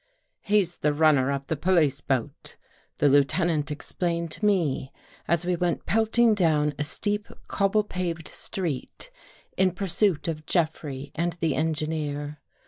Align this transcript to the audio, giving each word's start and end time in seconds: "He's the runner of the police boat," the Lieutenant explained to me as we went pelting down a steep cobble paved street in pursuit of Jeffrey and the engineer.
"He's 0.41 0.79
the 0.79 0.93
runner 0.95 1.31
of 1.31 1.45
the 1.45 1.55
police 1.55 2.01
boat," 2.01 2.57
the 2.97 3.07
Lieutenant 3.07 3.69
explained 3.69 4.31
to 4.31 4.43
me 4.43 4.91
as 5.27 5.45
we 5.45 5.55
went 5.55 5.85
pelting 5.85 6.33
down 6.33 6.73
a 6.79 6.83
steep 6.83 7.27
cobble 7.47 7.83
paved 7.83 8.27
street 8.29 9.11
in 9.57 9.69
pursuit 9.73 10.27
of 10.27 10.47
Jeffrey 10.47 11.11
and 11.13 11.33
the 11.33 11.53
engineer. 11.53 12.39